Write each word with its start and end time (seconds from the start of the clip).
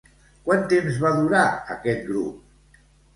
Quant 0.45 0.63
temps 0.69 0.95
va 1.03 1.11
durar 1.17 1.41
aquest 1.75 2.01
grup? 2.09 2.81